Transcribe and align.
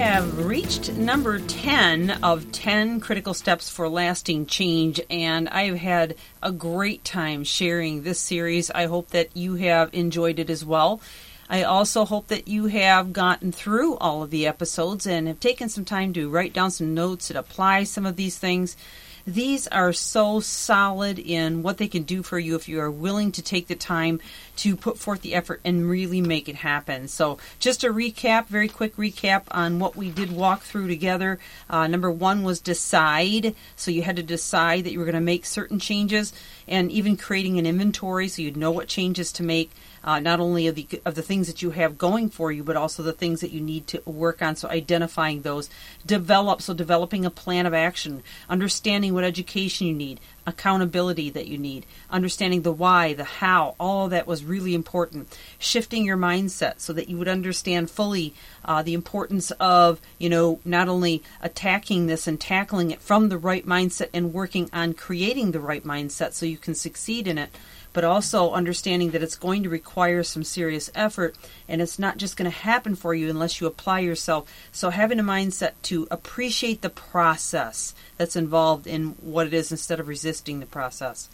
Have 0.00 0.46
reached 0.46 0.94
number 0.94 1.38
10 1.38 2.10
of 2.22 2.50
10 2.52 3.00
critical 3.00 3.34
steps 3.34 3.68
for 3.68 3.86
lasting 3.86 4.46
change, 4.46 4.98
and 5.10 5.46
I 5.50 5.64
have 5.64 5.76
had 5.76 6.14
a 6.42 6.50
great 6.50 7.04
time 7.04 7.44
sharing 7.44 8.02
this 8.02 8.18
series. 8.18 8.70
I 8.70 8.86
hope 8.86 9.08
that 9.08 9.36
you 9.36 9.56
have 9.56 9.90
enjoyed 9.92 10.38
it 10.38 10.48
as 10.48 10.64
well. 10.64 11.02
I 11.50 11.64
also 11.64 12.06
hope 12.06 12.28
that 12.28 12.48
you 12.48 12.68
have 12.68 13.12
gotten 13.12 13.52
through 13.52 13.98
all 13.98 14.22
of 14.22 14.30
the 14.30 14.46
episodes 14.46 15.06
and 15.06 15.28
have 15.28 15.38
taken 15.38 15.68
some 15.68 15.84
time 15.84 16.14
to 16.14 16.30
write 16.30 16.54
down 16.54 16.70
some 16.70 16.94
notes 16.94 17.28
and 17.28 17.38
apply 17.38 17.84
some 17.84 18.06
of 18.06 18.16
these 18.16 18.38
things. 18.38 18.78
These 19.26 19.68
are 19.68 19.92
so 19.92 20.40
solid 20.40 21.18
in 21.18 21.62
what 21.62 21.78
they 21.78 21.88
can 21.88 22.02
do 22.02 22.22
for 22.22 22.38
you 22.38 22.56
if 22.56 22.68
you 22.68 22.80
are 22.80 22.90
willing 22.90 23.32
to 23.32 23.42
take 23.42 23.66
the 23.66 23.74
time 23.74 24.20
to 24.56 24.76
put 24.76 24.98
forth 24.98 25.22
the 25.22 25.34
effort 25.34 25.60
and 25.64 25.88
really 25.88 26.20
make 26.20 26.48
it 26.48 26.56
happen. 26.56 27.08
So, 27.08 27.38
just 27.58 27.84
a 27.84 27.88
recap, 27.88 28.46
very 28.48 28.68
quick 28.68 28.96
recap 28.96 29.44
on 29.50 29.78
what 29.78 29.96
we 29.96 30.10
did 30.10 30.32
walk 30.32 30.62
through 30.62 30.88
together. 30.88 31.38
Uh, 31.68 31.86
number 31.86 32.10
one 32.10 32.42
was 32.42 32.60
decide. 32.60 33.54
So, 33.76 33.90
you 33.90 34.02
had 34.02 34.16
to 34.16 34.22
decide 34.22 34.84
that 34.84 34.92
you 34.92 34.98
were 34.98 35.04
going 35.04 35.14
to 35.14 35.20
make 35.20 35.44
certain 35.44 35.78
changes 35.78 36.32
and 36.66 36.90
even 36.90 37.16
creating 37.16 37.58
an 37.58 37.66
inventory 37.66 38.28
so 38.28 38.42
you'd 38.42 38.56
know 38.56 38.70
what 38.70 38.88
changes 38.88 39.32
to 39.32 39.42
make 39.42 39.70
uh, 40.02 40.18
not 40.18 40.40
only 40.40 40.66
of 40.66 40.74
the 40.74 40.88
of 41.04 41.14
the 41.14 41.22
things 41.22 41.46
that 41.46 41.62
you 41.62 41.70
have 41.70 41.98
going 41.98 42.30
for 42.30 42.50
you, 42.50 42.62
but 42.62 42.76
also 42.76 43.02
the 43.02 43.12
things 43.12 43.40
that 43.40 43.50
you 43.50 43.60
need 43.60 43.86
to 43.88 44.02
work 44.06 44.42
on. 44.42 44.56
So 44.56 44.68
identifying 44.68 45.42
those, 45.42 45.68
develop. 46.06 46.62
So 46.62 46.74
developing 46.74 47.24
a 47.24 47.30
plan 47.30 47.66
of 47.66 47.74
action, 47.74 48.22
understanding 48.48 49.14
what 49.14 49.24
education 49.24 49.86
you 49.86 49.94
need, 49.94 50.20
accountability 50.46 51.30
that 51.30 51.46
you 51.46 51.58
need, 51.58 51.86
understanding 52.10 52.62
the 52.62 52.72
why, 52.72 53.12
the 53.12 53.24
how. 53.24 53.74
All 53.78 54.08
that 54.08 54.26
was 54.26 54.44
really 54.44 54.74
important. 54.74 55.36
Shifting 55.58 56.04
your 56.04 56.16
mindset 56.16 56.80
so 56.80 56.92
that 56.92 57.08
you 57.08 57.18
would 57.18 57.28
understand 57.28 57.90
fully 57.90 58.34
uh, 58.64 58.82
the 58.82 58.94
importance 58.94 59.50
of 59.52 60.00
you 60.18 60.28
know 60.28 60.60
not 60.64 60.88
only 60.88 61.22
attacking 61.42 62.06
this 62.06 62.26
and 62.26 62.40
tackling 62.40 62.90
it 62.90 63.00
from 63.00 63.28
the 63.28 63.38
right 63.38 63.66
mindset 63.66 64.08
and 64.12 64.32
working 64.32 64.68
on 64.72 64.94
creating 64.94 65.50
the 65.50 65.60
right 65.60 65.84
mindset 65.84 66.32
so 66.32 66.46
you 66.46 66.58
can 66.58 66.74
succeed 66.74 67.26
in 67.26 67.38
it 67.38 67.50
but 67.92 68.04
also 68.04 68.52
understanding 68.52 69.10
that 69.10 69.22
it's 69.22 69.36
going 69.36 69.62
to 69.62 69.68
require 69.68 70.22
some 70.22 70.44
serious 70.44 70.90
effort 70.94 71.36
and 71.68 71.80
it's 71.80 71.98
not 71.98 72.16
just 72.16 72.36
going 72.36 72.50
to 72.50 72.56
happen 72.56 72.94
for 72.94 73.14
you 73.14 73.28
unless 73.28 73.60
you 73.60 73.66
apply 73.66 74.00
yourself. 74.00 74.52
So, 74.72 74.90
having 74.90 75.20
a 75.20 75.24
mindset 75.24 75.72
to 75.82 76.06
appreciate 76.10 76.82
the 76.82 76.90
process 76.90 77.94
that's 78.16 78.36
involved 78.36 78.86
in 78.86 79.10
what 79.20 79.46
it 79.46 79.54
is 79.54 79.70
instead 79.70 80.00
of 80.00 80.08
resisting 80.08 80.60
the 80.60 80.66
process. 80.66 81.28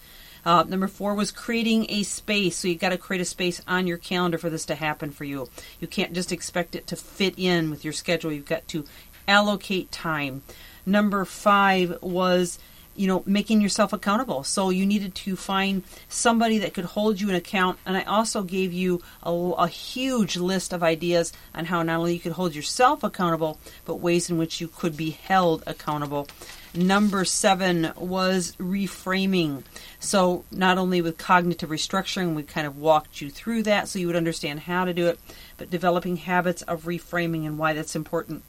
Uh, 0.47 0.63
number 0.63 0.87
four 0.87 1.13
was 1.13 1.33
creating 1.33 1.87
a 1.89 2.05
space. 2.05 2.59
So 2.59 2.69
you've 2.69 2.79
got 2.79 2.91
to 2.91 2.99
create 2.99 3.21
a 3.21 3.25
space 3.25 3.61
on 3.67 3.89
your 3.89 3.99
calendar 3.99 4.39
for 4.39 4.49
this 4.49 4.65
to 4.67 4.77
happen 4.77 5.11
for 5.11 5.25
you. 5.25 5.49
You 5.81 5.89
can't 5.89 6.13
just 6.13 6.31
expect 6.31 6.77
it 6.77 6.87
to 6.87 6.95
fit 6.95 7.35
in 7.37 7.69
with 7.69 7.83
your 7.83 7.93
schedule. 7.93 8.31
You've 8.31 8.47
got 8.47 8.69
to 8.69 8.85
allocate 9.27 9.91
time. 9.91 10.43
Number 10.87 11.25
five 11.25 12.01
was 12.01 12.61
you 12.99 13.07
know, 13.07 13.23
making 13.27 13.61
yourself 13.61 13.93
accountable. 13.93 14.45
So 14.45 14.71
you 14.71 14.87
needed 14.87 15.15
to 15.17 15.37
find 15.37 15.83
somebody 16.09 16.59
that 16.59 16.75
could 16.75 16.85
hold 16.85 17.21
you 17.21 17.29
in 17.29 17.35
account. 17.35 17.79
And 17.87 17.97
I 17.97 18.03
also 18.03 18.43
gave 18.43 18.73
you 18.73 19.03
a, 19.23 19.31
a, 19.31 19.69
huge 19.69 20.37
list 20.37 20.73
of 20.73 20.83
ideas 20.83 21.33
on 21.55 21.67
how 21.67 21.83
not 21.83 21.99
only 21.99 22.15
you 22.15 22.21
could 22.21 22.33
hold 22.33 22.55
yourself 22.55 23.03
accountable, 23.05 23.59
but 23.85 23.97
ways 23.97 24.31
in 24.31 24.39
which 24.39 24.61
you 24.61 24.69
could 24.69 24.97
be 24.97 25.11
held 25.11 25.63
accountable. 25.67 26.29
Number 26.75 27.25
seven 27.25 27.93
was 27.97 28.55
reframing. 28.57 29.63
So 29.99 30.45
not 30.51 30.77
only 30.77 31.01
with 31.01 31.17
cognitive 31.17 31.71
restructuring, 31.71 32.35
we 32.35 32.43
kind 32.43 32.67
of 32.67 32.77
walked 32.77 33.21
you 33.21 33.31
through 33.31 33.63
that 33.65 33.89
so 33.89 33.99
you 33.99 34.07
would 34.07 34.17
understand 34.17 34.61
how 34.61 34.85
to 34.85 34.93
do 34.93 35.07
it, 35.07 35.19
but 35.57 35.71
developing 35.71 36.17
habits 36.17 36.63
of 36.63 36.85
reframing 36.85 37.47
and 37.47 37.59
why 37.59 37.73
that's 37.73 37.97
important. 37.97 38.43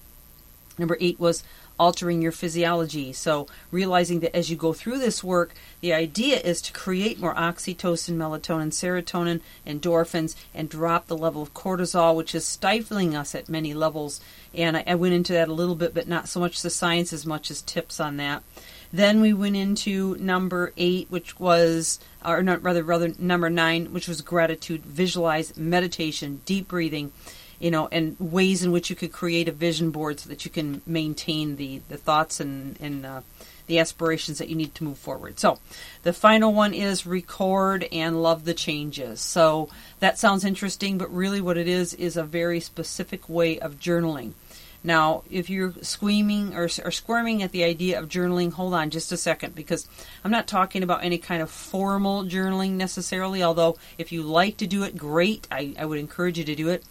Number 0.78 0.98
eight 1.00 1.20
was 1.20 1.44
altering 1.80 2.22
your 2.22 2.32
physiology. 2.32 3.14
So, 3.14 3.48
realizing 3.72 4.20
that 4.22 4.36
as 4.36 4.50
you 4.50 4.56
go 4.56 4.74
through 4.74 5.00
this 5.00 5.24
work, 5.24 5.54
the 5.82 5.94
idea 5.94 6.40
is 6.40 6.62
to 6.64 6.74
create 6.74 7.20
more 7.20 7.36
oxytocin, 7.36 8.16
melatonin, 8.16 8.72
serotonin, 8.72 9.42
endorphins, 9.66 10.36
and 10.54 10.70
drop 10.70 11.08
the 11.08 11.18
level 11.18 11.42
of 11.42 11.54
cortisol, 11.54 12.16
which 12.16 12.34
is 12.34 12.46
stifling 12.46 13.16
us 13.16 13.36
at 13.36 13.50
many 13.50 13.74
levels. 13.74 14.22
And 14.54 14.78
I, 14.78 14.84
I 14.88 14.96
went 14.96 15.14
into 15.14 15.34
that 15.34 15.50
a 15.50 15.54
little 15.54 15.76
bit, 15.76 15.94
but 15.94 16.08
not 16.08 16.28
so 16.28 16.40
much 16.40 16.62
the 16.62 16.70
science 16.70 17.14
as 17.14 17.26
much 17.26 17.52
as 17.52 17.62
tips 17.62 18.00
on 18.00 18.18
that. 18.18 18.44
Then 18.92 19.20
we 19.20 19.34
went 19.34 19.58
into 19.58 20.16
number 20.16 20.72
eight, 20.78 21.08
which 21.10 21.40
was, 21.40 22.00
or 22.26 22.42
not, 22.42 22.64
rather, 22.64 22.84
rather 22.84 23.14
number 23.20 23.50
nine, 23.50 23.92
which 23.92 24.08
was 24.08 24.22
gratitude, 24.22 24.86
visualize, 24.86 25.58
meditation, 25.58 26.42
deep 26.46 26.70
breathing 26.70 27.12
you 27.60 27.72
know, 27.72 27.88
and 27.92 28.16
ways 28.20 28.64
in 28.64 28.72
which 28.72 28.90
you 28.90 28.96
could 28.96 29.12
create 29.12 29.48
a 29.48 29.52
vision 29.52 29.92
board 29.92 30.20
so 30.20 30.30
that 30.30 30.46
you 30.46 30.52
can 30.52 30.82
maintain 30.86 31.56
the, 31.56 31.82
the 31.90 31.98
thoughts 31.98 32.40
and, 32.40 32.78
and 32.80 33.06
uh, 33.06 33.22
the 33.68 33.80
aspirations 33.80 34.38
that 34.38 34.50
you 34.50 34.56
need 34.56 34.74
to 34.76 34.84
move 34.84 34.98
forward. 34.98 35.40
So, 35.40 35.60
the 36.04 36.14
final 36.14 36.54
one 36.54 36.74
is 36.74 37.06
record 37.06 37.88
and 37.92 38.24
love 38.24 38.46
the 38.46 38.54
changes. 38.54 39.20
So, 39.22 39.70
that 40.00 40.18
sounds 40.18 40.46
interesting, 40.46 40.98
but 40.98 41.14
really 41.14 41.42
what 41.42 41.58
it 41.58 41.68
is 41.68 41.94
is 41.94 42.18
a 42.18 42.24
very 42.24 42.60
specific 42.60 43.28
way 43.28 43.60
of 43.60 43.80
journaling. 43.80 44.34
Now, 44.84 45.24
if 45.30 45.50
you're 45.50 45.74
squeaming 45.82 46.56
or, 46.56 46.66
or, 46.66 46.92
squirming 46.92 47.44
at 47.44 47.52
the 47.52 47.64
idea 47.64 48.00
of 48.00 48.08
journaling, 48.08 48.54
hold 48.54 48.74
on 48.74 48.90
just 48.90 49.12
a 49.12 49.18
second 49.18 49.56
because 49.56 49.88
I'm 50.24 50.32
not 50.32 50.48
talking 50.48 50.84
about 50.84 51.04
any 51.04 51.18
kind 51.18 51.42
of 51.42 51.50
formal 51.50 52.24
journaling 52.24 52.74
necessarily, 52.74 53.44
although 53.44 53.78
if 53.98 54.12
you 54.12 54.24
like 54.24 54.58
to 54.58 54.68
do 54.68 54.84
it, 54.84 54.96
great. 54.96 55.48
I, 55.52 55.74
I 55.78 55.86
would 55.86 56.00
encourage 56.00 56.38
you 56.38 56.46
to 56.46 56.56
do 56.56 56.70
it. 56.70 56.84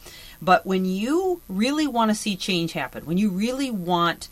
But 0.43 0.67
when 0.67 0.85
you 0.85 1.41
really 1.49 1.87
want 1.87 2.11
to 2.11 2.15
see 2.15 2.37
change 2.37 2.73
happen, 2.73 3.07
when 3.07 3.19
you 3.19 3.31
really 3.31 3.71
want 3.71 4.29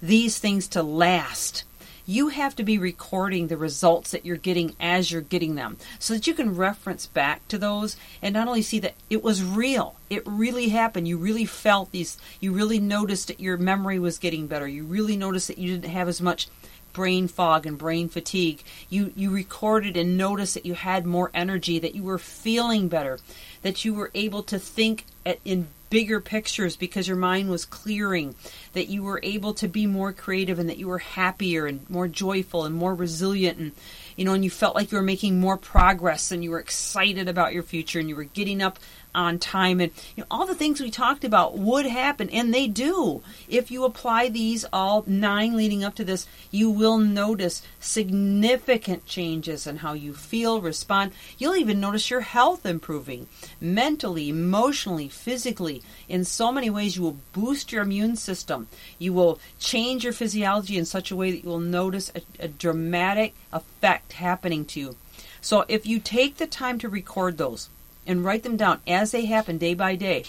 these 0.00 0.38
things 0.38 0.66
to 0.68 0.82
last, 0.82 1.64
you 2.06 2.28
have 2.28 2.56
to 2.56 2.62
be 2.62 2.78
recording 2.78 3.46
the 3.46 3.56
results 3.56 4.10
that 4.10 4.26
you're 4.26 4.36
getting 4.36 4.74
as 4.80 5.10
you're 5.10 5.20
getting 5.20 5.54
them 5.54 5.76
so 5.98 6.14
that 6.14 6.26
you 6.26 6.34
can 6.34 6.56
reference 6.56 7.06
back 7.06 7.46
to 7.48 7.58
those 7.58 7.96
and 8.20 8.34
not 8.34 8.48
only 8.48 8.62
see 8.62 8.78
that 8.80 8.94
it 9.08 9.22
was 9.22 9.42
real, 9.42 9.96
it 10.10 10.22
really 10.26 10.70
happened. 10.70 11.06
You 11.06 11.18
really 11.18 11.44
felt 11.44 11.92
these, 11.92 12.18
you 12.40 12.52
really 12.52 12.80
noticed 12.80 13.28
that 13.28 13.40
your 13.40 13.56
memory 13.56 13.98
was 13.98 14.18
getting 14.18 14.46
better. 14.46 14.66
You 14.66 14.84
really 14.84 15.16
noticed 15.16 15.48
that 15.48 15.58
you 15.58 15.74
didn't 15.74 15.90
have 15.90 16.08
as 16.08 16.20
much 16.20 16.48
brain 16.92 17.28
fog 17.28 17.66
and 17.66 17.78
brain 17.78 18.08
fatigue. 18.08 18.62
You 18.88 19.12
you 19.16 19.30
recorded 19.30 19.96
and 19.96 20.16
noticed 20.16 20.54
that 20.54 20.66
you 20.66 20.74
had 20.74 21.06
more 21.06 21.30
energy, 21.32 21.78
that 21.78 21.94
you 21.94 22.02
were 22.02 22.18
feeling 22.18 22.88
better, 22.88 23.18
that 23.62 23.84
you 23.84 23.94
were 23.94 24.10
able 24.14 24.42
to 24.44 24.58
think 24.58 25.06
at, 25.24 25.38
in 25.44 25.68
bigger 25.92 26.20
pictures 26.20 26.74
because 26.74 27.06
your 27.06 27.18
mind 27.18 27.50
was 27.50 27.66
clearing, 27.66 28.34
that 28.72 28.88
you 28.88 29.02
were 29.02 29.20
able 29.22 29.52
to 29.52 29.68
be 29.68 29.86
more 29.86 30.10
creative 30.10 30.58
and 30.58 30.70
that 30.70 30.78
you 30.78 30.88
were 30.88 30.98
happier 30.98 31.66
and 31.66 31.88
more 31.90 32.08
joyful 32.08 32.64
and 32.64 32.74
more 32.74 32.94
resilient 32.94 33.58
and 33.58 33.72
you 34.16 34.24
know 34.24 34.34
and 34.34 34.44
you 34.44 34.50
felt 34.50 34.74
like 34.74 34.92
you 34.92 34.98
were 34.98 35.02
making 35.02 35.40
more 35.40 35.56
progress 35.56 36.32
and 36.32 36.42
you 36.42 36.50
were 36.50 36.60
excited 36.60 37.28
about 37.28 37.52
your 37.52 37.62
future 37.62 37.98
and 37.98 38.08
you 38.08 38.16
were 38.16 38.24
getting 38.24 38.62
up 38.62 38.78
on 39.14 39.38
time. 39.38 39.80
And 39.80 39.92
you 40.16 40.22
know, 40.22 40.26
all 40.30 40.46
the 40.46 40.54
things 40.54 40.80
we 40.80 40.90
talked 40.90 41.24
about 41.24 41.58
would 41.58 41.86
happen 41.86 42.30
and 42.30 42.52
they 42.52 42.66
do. 42.66 43.22
If 43.48 43.70
you 43.70 43.84
apply 43.84 44.28
these 44.28 44.64
all 44.72 45.04
nine 45.06 45.56
leading 45.56 45.84
up 45.84 45.94
to 45.96 46.04
this 46.04 46.26
you 46.50 46.70
will 46.70 46.98
notice 46.98 47.62
significant 47.80 49.06
changes 49.06 49.66
in 49.66 49.78
how 49.78 49.92
you 49.92 50.14
feel 50.14 50.60
respond. 50.60 51.12
You'll 51.38 51.56
even 51.56 51.80
notice 51.80 52.10
your 52.10 52.20
health 52.20 52.64
improving 52.64 53.28
mentally 53.60 54.28
emotionally 54.28 55.08
physically. 55.08 55.82
In 56.08 56.24
so 56.24 56.52
many 56.52 56.70
ways 56.70 56.96
you 56.96 57.02
will 57.02 57.18
boost 57.32 57.72
your 57.72 57.82
immune 57.82 58.16
system. 58.16 58.68
You 58.98 59.12
will 59.12 59.38
change 59.58 60.04
your 60.04 60.12
physiology 60.12 60.76
in 60.76 60.84
such 60.84 61.10
a 61.10 61.16
way 61.16 61.30
that 61.30 61.42
you 61.42 61.48
will 61.48 61.58
notice 61.58 62.12
a, 62.14 62.22
a 62.44 62.48
dramatic 62.48 63.34
effect 63.52 64.11
happening 64.12 64.64
to 64.66 64.80
you. 64.80 64.96
So 65.40 65.64
if 65.68 65.86
you 65.86 65.98
take 65.98 66.36
the 66.36 66.46
time 66.46 66.78
to 66.80 66.88
record 66.88 67.38
those 67.38 67.68
and 68.06 68.24
write 68.24 68.42
them 68.42 68.56
down 68.56 68.80
as 68.86 69.10
they 69.10 69.26
happen 69.26 69.58
day 69.58 69.74
by 69.74 69.96
day 69.96 70.24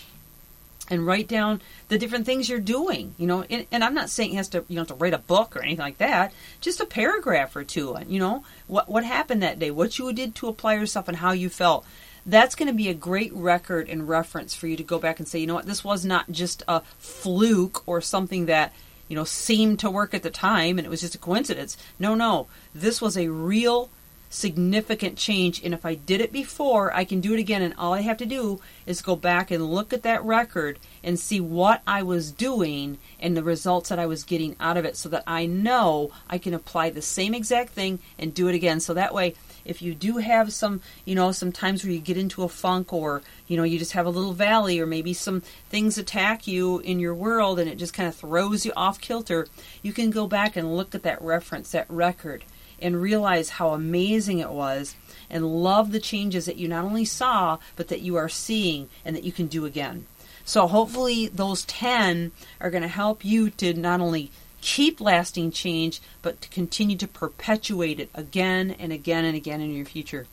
and 0.90 1.06
write 1.06 1.28
down 1.28 1.62
the 1.88 1.98
different 1.98 2.26
things 2.26 2.50
you're 2.50 2.60
doing 2.60 3.16
you 3.18 3.26
know 3.26 3.46
and, 3.50 3.66
and, 3.72 3.86
i'm 3.86 3.94
not 3.94 4.10
saying 4.10 4.32
you 4.32 4.36
have 4.36 4.50
to 4.50 4.66
you 4.68 4.78
have 4.78 4.88
to 4.88 4.94
write 4.94 5.14
a 5.14 5.18
book 5.18 5.56
or 5.56 5.62
anything 5.62 5.78
like 5.78 5.98
that 5.98 6.34
just 6.60 6.82
a 6.82 6.86
paragraph 6.86 7.56
or 7.56 7.64
two 7.64 7.96
you 8.06 8.20
know 8.20 8.44
what 8.68 8.90
what 8.90 9.06
happened 9.06 9.42
that 9.42 9.58
day 9.58 9.72
what 9.72 9.98
you 9.98 10.12
did 10.12 10.36
to 10.36 10.50
apply 10.50 10.74
yourself 10.74 11.08
and 11.08 11.18
how 11.18 11.32
you 11.32 11.48
felt 11.48 11.86
that's 12.26 12.56
going 12.56 12.68
to 12.68 12.74
be 12.74 12.90
a 12.90 12.94
great 12.94 13.34
record 13.34 13.90
and 13.90 14.08
reference 14.08 14.54
for 14.56 14.68
you 14.68 14.78
to 14.78 14.84
go 14.84 15.00
back 15.00 15.20
and 15.20 15.28
say 15.28 15.40
you 15.40 15.48
know 15.48 15.56
what? 15.56 15.66
This 15.66 15.84
was 15.84 16.06
not 16.06 16.32
just 16.32 16.64
a 16.68 16.82
fluke 16.98 17.84
or 17.86 18.02
something 18.02 18.46
that 18.46 18.74
you 19.08 19.16
know, 19.16 19.24
seemed 19.24 19.80
to 19.80 19.90
work 19.90 20.14
at 20.14 20.24
the 20.24 20.30
time 20.30 20.78
and 20.78 20.86
it 20.86 20.90
was 20.90 21.02
just 21.02 21.16
a 21.16 21.20
coincidence. 21.20 21.78
No, 22.00 22.16
no. 22.16 22.48
This 22.74 23.02
was 23.02 23.18
a 23.18 23.30
real 23.30 23.90
significant 24.34 25.18
change. 25.18 25.64
And 25.64 25.74
if 25.74 25.86
I 25.86 25.94
did 25.94 26.20
it 26.20 26.32
before, 26.32 26.94
I 26.94 27.06
can 27.06 27.22
do 27.22 27.34
it 27.34 27.40
again. 27.40 27.62
And 27.62 27.74
all 27.78 27.94
I 27.94 28.02
have 28.02 28.18
to 28.18 28.26
do 28.26 28.60
is 28.86 29.02
go 29.02 29.16
back 29.16 29.52
and 29.52 29.66
look 29.66 29.94
at 29.94 30.04
that 30.04 30.24
record 30.24 30.80
and 31.04 31.20
see 31.20 31.40
what 31.40 31.82
I 31.86 32.04
was 32.04 32.32
doing 32.32 32.98
and 33.20 33.38
the 33.38 33.44
results 33.44 33.90
that 33.90 34.00
I 34.00 34.08
was 34.08 34.24
getting 34.24 34.56
out 34.60 34.78
of 34.78 34.86
it 34.86 34.98
so 34.98 35.10
that 35.10 35.24
I 35.28 35.46
know 35.46 36.12
I 36.30 36.38
can 36.40 36.54
apply 36.54 36.90
the 36.90 37.02
same 37.02 37.34
exact 37.34 37.72
thing 37.72 38.00
and 38.18 38.34
do 38.34 38.48
it 38.48 38.56
again. 38.56 38.80
So 38.80 38.94
that 38.96 39.14
way, 39.14 39.36
if 39.66 39.82
you 39.82 39.94
do 39.94 40.18
have 40.18 40.52
some, 40.52 40.82
you 41.06 41.16
know, 41.16 41.32
some 41.32 41.52
times 41.52 41.84
where 41.84 41.94
you 41.94 42.00
get 42.00 42.18
into 42.18 42.44
a 42.44 42.50
funk 42.50 42.92
or, 42.92 43.22
you 43.48 43.56
know, 43.56 43.64
you 43.64 43.80
just 43.80 43.94
have 43.94 44.06
a 44.06 44.10
little 44.10 44.34
valley 44.34 44.80
or 44.80 44.86
maybe 44.86 45.14
some 45.14 45.42
things 45.70 45.98
attack 45.98 46.48
you 46.48 46.80
in 46.80 47.00
your 47.00 47.16
world 47.16 47.60
and 47.60 47.70
it 47.70 47.78
just 47.78 47.94
kind 47.94 48.10
of 48.10 48.16
throws 48.16 48.66
you 48.66 48.74
off 48.76 49.00
kilter, 49.00 49.48
you 49.82 49.94
can 49.94 50.10
go 50.10 50.28
back 50.28 50.56
and 50.56 50.76
look 50.76 50.96
at 50.96 51.04
that 51.04 51.22
reference, 51.22 51.72
that 51.72 51.90
record, 51.90 52.44
and 52.84 53.02
realize 53.02 53.50
how 53.50 53.70
amazing 53.70 54.40
it 54.40 54.52
was 54.52 54.96
and 55.30 55.64
love 55.64 55.92
the 55.92 56.00
changes 56.00 56.46
that 56.46 56.58
you 56.58 56.68
not 56.68 56.86
only 56.86 57.06
saw, 57.06 57.58
but 57.76 57.88
that 57.88 58.02
you 58.02 58.16
are 58.16 58.30
seeing 58.30 58.90
and 59.04 59.16
that 59.16 59.24
you 59.24 59.32
can 59.32 59.48
do 59.48 59.66
again. 59.66 60.06
So 60.46 60.68
hopefully 60.68 61.28
those 61.28 61.64
10 61.66 62.32
are 62.60 62.70
going 62.70 62.84
to 62.84 62.90
help 62.90 63.24
you 63.24 63.50
to 63.52 63.74
not 63.74 64.02
only 64.02 64.30
keep 64.62 65.02
lasting 65.02 65.52
change, 65.52 66.02
but 66.22 66.42
to 66.42 66.50
continue 66.50 66.98
to 66.98 67.08
perpetuate 67.08 68.00
it 68.00 68.10
again 68.14 68.72
and 68.78 68.92
again 68.92 69.26
and 69.26 69.36
again 69.36 69.62
in 69.62 69.74
your 69.74 69.86
future. 69.86 70.28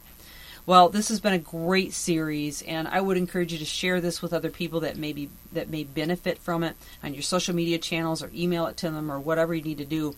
Well, 0.66 0.88
this 0.88 1.08
has 1.08 1.20
been 1.20 1.32
a 1.32 1.38
great 1.38 1.94
series, 1.94 2.62
and 2.62 2.86
I 2.86 3.00
would 3.00 3.16
encourage 3.16 3.52
you 3.52 3.58
to 3.58 3.64
share 3.64 4.00
this 4.00 4.20
with 4.22 4.32
other 4.32 4.50
people 4.50 4.80
that 4.80 4.96
may 4.96 5.12
be, 5.12 5.30
that 5.52 5.70
may 5.70 5.84
benefit 5.84 6.38
from 6.38 6.62
it 6.62 6.76
on 7.02 7.14
your 7.14 7.22
social 7.24 7.56
media 7.56 7.78
channels, 7.78 8.22
or 8.22 8.30
email 8.34 8.66
it 8.66 8.76
to 8.78 8.90
them, 8.90 9.10
or 9.10 9.18
whatever 9.18 9.54
you 9.54 9.62
need 9.62 9.78
to 9.78 9.84
do. 9.84 10.14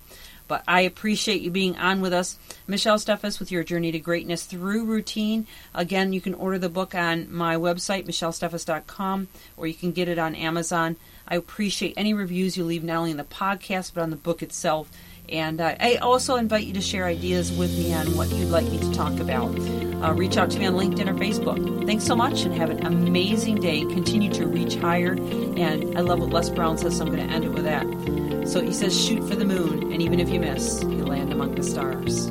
But 0.53 0.65
I 0.69 0.83
appreciate 0.83 1.41
you 1.41 1.51
being 1.51 1.79
on 1.79 2.03
with 2.03 2.13
us. 2.13 2.37
Michelle 2.67 2.99
Steffes 2.99 3.41
with 3.41 3.51
your 3.51 3.65
journey 3.65 3.91
to 3.91 3.99
greatness 3.99 4.45
through 4.45 4.85
routine. 4.85 5.47
Again, 5.75 6.13
you 6.13 6.21
can 6.21 6.35
order 6.35 6.59
the 6.59 6.69
book 6.69 6.95
on 6.95 7.33
my 7.33 7.57
website, 7.57 8.05
michellesteffes.com, 8.05 9.29
or 9.57 9.67
you 9.67 9.73
can 9.73 9.93
get 9.93 10.09
it 10.09 10.19
on 10.19 10.35
Amazon. 10.35 10.97
I 11.27 11.37
appreciate 11.37 11.95
any 11.97 12.13
reviews 12.13 12.59
you 12.59 12.65
leave, 12.65 12.85
not 12.85 12.99
only 12.99 13.13
in 13.13 13.17
the 13.17 13.25
podcast, 13.25 13.95
but 13.95 14.03
on 14.03 14.11
the 14.11 14.17
book 14.17 14.43
itself. 14.43 14.91
And 15.27 15.59
uh, 15.59 15.75
I 15.81 15.95
also 15.95 16.37
invite 16.37 16.67
you 16.67 16.75
to 16.75 16.83
share 16.83 17.07
ideas 17.07 17.51
with 17.51 17.73
me 17.79 17.95
on 17.95 18.15
what 18.15 18.31
you'd 18.31 18.51
like 18.51 18.67
me 18.67 18.79
to 18.79 18.93
talk 18.93 19.21
about. 19.21 19.59
Uh, 20.05 20.13
reach 20.13 20.37
out 20.37 20.51
to 20.51 20.59
me 20.59 20.67
on 20.67 20.75
LinkedIn 20.75 21.09
or 21.09 21.15
Facebook. 21.15 21.87
Thanks 21.87 22.05
so 22.05 22.15
much 22.15 22.43
and 22.43 22.55
have 22.57 22.69
an 22.69 22.85
amazing 22.85 23.59
day. 23.59 23.87
Continue 23.87 24.31
to 24.35 24.47
reach 24.47 24.75
higher. 24.75 25.13
And 25.13 25.97
I 25.97 26.03
love 26.03 26.21
what 26.21 26.29
Les 26.29 26.51
Brown 26.51 26.77
says, 26.77 26.99
so 26.99 27.07
I'm 27.07 27.11
going 27.11 27.27
to 27.27 27.35
end 27.35 27.47
it 27.47 27.53
with 27.53 27.65
that. 27.65 27.87
So 28.45 28.61
he 28.61 28.73
says, 28.73 28.99
shoot 28.99 29.27
for 29.29 29.35
the 29.35 29.45
moon, 29.45 29.93
and 29.93 30.03
even 30.03 30.21
if 30.21 30.29
you 30.29 30.41
miss, 30.41 30.83
you 30.83 31.05
land 31.05 31.33
among 31.33 31.55
the 31.55 31.63
stars. 31.63 32.29